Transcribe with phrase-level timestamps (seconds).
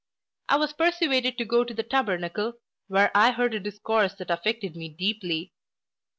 [0.49, 2.53] I was persuaded to go to the Tabernacle,
[2.87, 5.53] where I heard a discourse that affected me deeply.